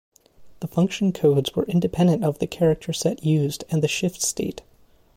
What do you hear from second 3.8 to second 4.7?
the shift state.